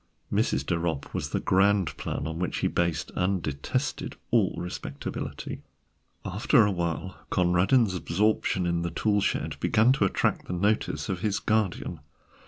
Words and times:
Mrs. 0.33 0.65
de 0.65 0.79
Ropp 0.79 1.13
was 1.13 1.29
the 1.29 1.39
ground 1.39 1.95
plan 1.95 2.25
on 2.25 2.39
which 2.39 2.57
he 2.61 2.67
based 2.67 3.11
and 3.15 3.39
detested 3.39 4.15
all 4.31 4.55
respectability. 4.57 5.61
After 6.25 6.65
a 6.65 6.71
while 6.71 7.19
Conradin's 7.29 7.93
absorption 7.93 8.65
in 8.65 8.81
the 8.81 8.89
tool 8.89 9.21
shed 9.21 9.57
began 9.59 9.91
to 9.91 10.05
attract 10.05 10.47
the 10.47 10.53
notice 10.53 11.07
of 11.07 11.19
his 11.19 11.37
guardian. 11.39 11.99